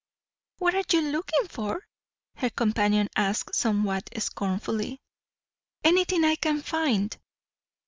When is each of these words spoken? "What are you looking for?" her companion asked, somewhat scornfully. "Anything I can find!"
"What 0.57 0.73
are 0.73 0.81
you 0.97 1.11
looking 1.11 1.47
for?" 1.47 1.85
her 2.37 2.49
companion 2.49 3.07
asked, 3.15 3.53
somewhat 3.53 4.09
scornfully. 4.19 4.99
"Anything 5.83 6.23
I 6.23 6.37
can 6.37 6.63
find!" 6.63 7.15